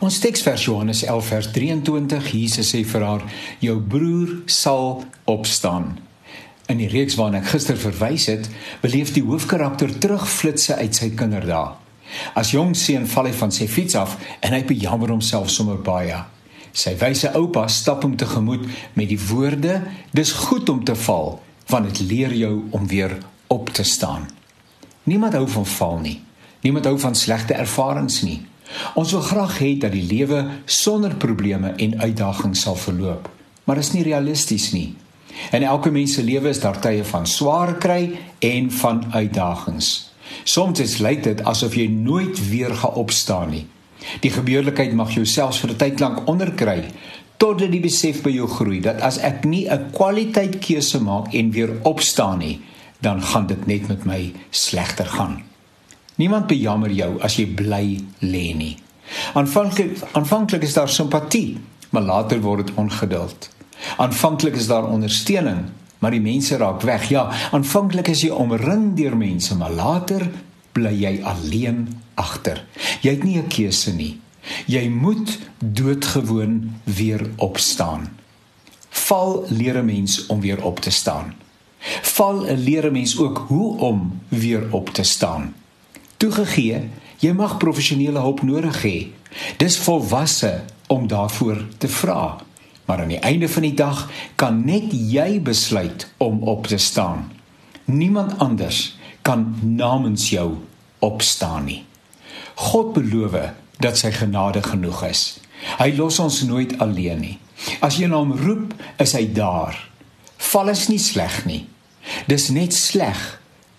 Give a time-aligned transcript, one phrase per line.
[0.00, 3.24] Ons teksvers Johannes 11 vers 23, Jesus sê vir haar:
[3.60, 5.98] "Jou broer sal opstaan."
[6.72, 8.48] In die reeks waarna ek gister verwys het,
[8.80, 11.74] beleef die hoofkarakter terugflitsse uit sy kinderdae.
[12.34, 16.24] As jong seun val hy van sy fiets af en hy bejammer homself sommer baie.
[16.72, 18.64] Sy wyse oupa stap hom tegemoet
[18.94, 19.82] met die woorde:
[20.12, 24.30] "Dis goed om te val, want dit leer jou om weer op te staan."
[25.04, 26.22] Niemand hou van val nie.
[26.62, 28.49] Niemand hou van slegte ervarings nie.
[28.94, 33.28] Ons wil graag hê dat die lewe sonder probleme en uitdagings sal verloop,
[33.64, 34.94] maar dit is nie realisties nie.
[35.52, 40.10] In elke mens se lewe is daar tye van swaar kry en van uitdagings.
[40.44, 43.66] Soms lyk dit asof jy nooit weer gaan opstaan nie.
[44.20, 46.84] Die gebeurlikheid mag jou selfs vir 'n tyd lank onderkry
[47.36, 51.50] totdat die besef by jou groei dat as ek nie 'n kwaliteit keuse maak en
[51.50, 52.60] weer opstaan nie,
[53.00, 55.49] dan gaan dit net met my slegter gaan.
[56.20, 57.84] Niemand bejammer jou as jy bly
[58.20, 58.74] lê nie.
[59.38, 61.56] Aanvanklik aanvanklik is daar simpatie,
[61.94, 63.48] maar later word dit ongeduld.
[63.96, 67.08] Aanvanklik is daar ondersteuning, maar die mense raak weg.
[67.08, 70.26] Ja, aanvanklik is jy omring deur mense, maar later
[70.76, 71.86] bly jy alleen
[72.20, 72.60] agter.
[73.00, 74.20] Jy het nie 'n keuse nie.
[74.66, 78.08] Jy moet doodgewoon weer opstaan.
[78.90, 81.34] Val leer 'n mens om weer op te staan.
[82.02, 85.54] Val 'n leer 'n mens ook hoe om weer op te staan
[86.20, 86.84] toegegee,
[87.20, 88.96] jy mag professionele hulp nodig hê.
[89.60, 90.52] Dis volwasse
[90.90, 92.40] om daarvoor te vra.
[92.84, 97.30] Maar aan die einde van die dag kan net jy besluit om op te staan.
[97.84, 100.56] Niemand anders kan namens jou
[100.98, 101.84] opstaan nie.
[102.54, 103.36] God beloof
[103.78, 105.22] dat sy genade genoeg is.
[105.78, 107.36] Hy los ons nooit alleen nie.
[107.84, 109.76] As jy na hom roep, is hy daar.
[110.50, 111.62] Val is nie sleg nie.
[112.28, 113.20] Dis net sleg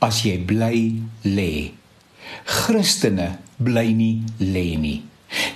[0.01, 1.80] as jy bly lê.
[2.45, 4.99] Christene bly nie lê nie.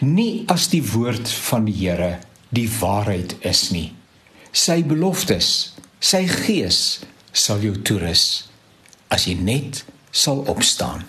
[0.01, 2.19] Nie as die woord van die Here
[2.55, 3.89] die waarheid is nie.
[4.55, 6.79] Sy beloftes, sy gees
[7.35, 8.45] sal jou toerus
[9.11, 9.83] as jy net
[10.15, 11.03] sal opstaan.